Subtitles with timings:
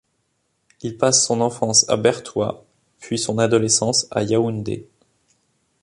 [0.81, 2.65] Il passe son enfance à Bertoua,
[3.01, 4.89] puis son adolescence à Yaoundé.